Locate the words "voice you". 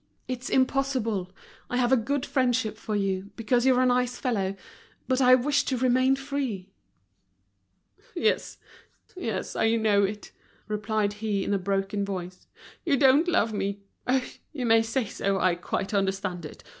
12.03-12.97